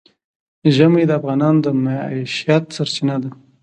[0.75, 3.29] ژمی د افغانانو د معیشت سرچینه ده.